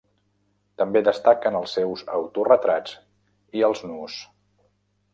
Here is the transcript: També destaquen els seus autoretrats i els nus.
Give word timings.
També 0.81 1.03
destaquen 1.07 1.59
els 1.61 1.77
seus 1.79 2.03
autoretrats 2.21 2.99
i 3.61 3.67
els 3.71 3.89
nus. 3.93 4.21